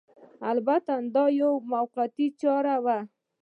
البته 0.51 0.93
دا 1.15 1.25
یوه 1.41 1.63
موقتي 1.71 2.27
چاره 2.41 2.75
وه 2.83 2.97